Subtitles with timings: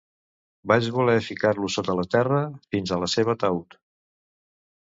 [0.71, 2.39] Vaig voler ficar-lo sota la terra
[2.73, 3.81] fins a la seva taüt.